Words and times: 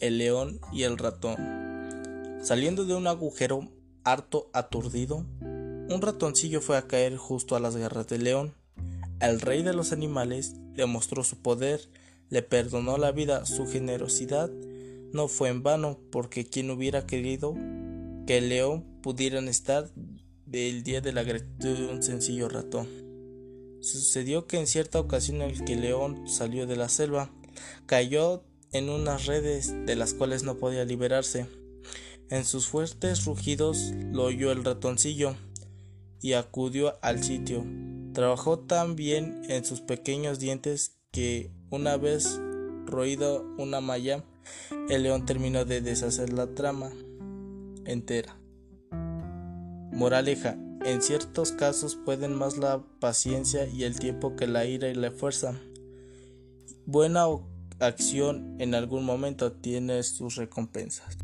el 0.00 0.18
león 0.18 0.60
y 0.72 0.82
el 0.82 0.98
ratón. 0.98 1.36
Saliendo 2.42 2.84
de 2.84 2.94
un 2.94 3.06
agujero 3.06 3.68
harto 4.04 4.50
aturdido, 4.52 5.24
un 5.40 6.00
ratoncillo 6.00 6.60
fue 6.60 6.76
a 6.76 6.86
caer 6.86 7.16
justo 7.16 7.56
a 7.56 7.60
las 7.60 7.76
garras 7.76 8.06
del 8.08 8.24
león. 8.24 8.54
El 9.20 9.40
rey 9.40 9.62
de 9.62 9.74
los 9.74 9.92
animales 9.92 10.54
demostró 10.74 11.24
su 11.24 11.42
poder, 11.42 11.88
le 12.30 12.42
perdonó 12.42 12.98
la 12.98 13.10
vida, 13.10 13.46
su 13.46 13.66
generosidad 13.66 14.50
no 15.12 15.28
fue 15.28 15.48
en 15.48 15.62
vano, 15.62 15.98
porque 16.10 16.46
quien 16.46 16.70
hubiera 16.70 17.06
querido 17.06 17.54
que 18.26 18.38
el 18.38 18.50
león 18.50 18.84
pudiera 19.02 19.40
estar 19.40 19.90
del 20.44 20.82
día 20.82 21.00
de 21.00 21.12
la 21.12 21.22
gratitud 21.22 21.76
de 21.76 21.88
un 21.88 22.02
sencillo 22.02 22.48
ratón. 22.48 22.86
Sucedió 23.80 24.46
que 24.46 24.58
en 24.58 24.66
cierta 24.66 25.00
ocasión 25.00 25.40
el 25.40 25.64
que 25.64 25.76
león 25.76 26.28
salió 26.28 26.66
de 26.66 26.76
la 26.76 26.88
selva, 26.88 27.30
cayó 27.86 28.44
en 28.72 28.88
unas 28.88 29.26
redes 29.26 29.72
de 29.86 29.96
las 29.96 30.14
cuales 30.14 30.42
no 30.42 30.56
podía 30.58 30.84
liberarse. 30.84 31.46
En 32.30 32.44
sus 32.44 32.68
fuertes 32.68 33.24
rugidos 33.24 33.92
lo 34.12 34.24
oyó 34.24 34.52
el 34.52 34.64
ratoncillo 34.64 35.34
y 36.20 36.34
acudió 36.34 36.98
al 37.02 37.22
sitio. 37.22 37.64
Trabajó 38.12 38.58
tan 38.58 38.96
bien 38.96 39.42
en 39.48 39.64
sus 39.64 39.80
pequeños 39.80 40.38
dientes 40.38 40.98
que 41.10 41.52
una 41.70 41.96
vez 41.96 42.40
roído 42.84 43.44
una 43.58 43.80
malla, 43.80 44.24
el 44.88 45.02
león 45.02 45.26
terminó 45.26 45.64
de 45.64 45.80
deshacer 45.80 46.32
la 46.32 46.54
trama 46.54 46.90
entera. 47.84 48.38
Moraleja, 49.92 50.56
en 50.84 51.02
ciertos 51.02 51.52
casos 51.52 51.96
pueden 51.96 52.34
más 52.34 52.56
la 52.56 52.84
paciencia 53.00 53.66
y 53.66 53.84
el 53.84 53.98
tiempo 53.98 54.36
que 54.36 54.46
la 54.46 54.64
ira 54.64 54.88
y 54.88 54.94
la 54.94 55.10
fuerza. 55.10 55.58
Buena 56.86 57.26
acción 57.80 58.56
en 58.58 58.74
algún 58.74 59.04
momento 59.04 59.52
tiene 59.52 60.02
sus 60.02 60.36
recompensas. 60.36 61.18